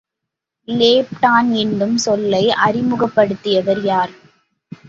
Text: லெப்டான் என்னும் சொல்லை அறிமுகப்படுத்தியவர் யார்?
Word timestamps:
லெப்டான் 0.67 1.51
என்னும் 1.55 1.97
சொல்லை 1.97 2.43
அறிமுகப்படுத்தியவர் 2.65 3.83
யார்? 3.83 4.13